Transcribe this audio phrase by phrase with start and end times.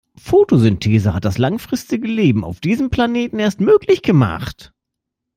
[0.15, 4.73] Photosynthese hat das langfristige Leben auf diesem Planeten erst möglich gemacht.